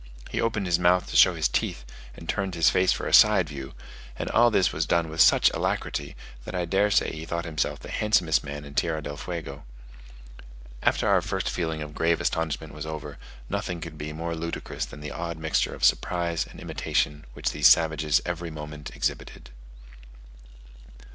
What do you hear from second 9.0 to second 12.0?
del Fuego. After our first feeling of